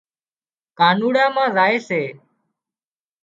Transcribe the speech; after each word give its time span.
ڪانوڙا 0.79 1.25
مان 1.35 1.47
زائي 1.55 1.77
سي 1.87 2.01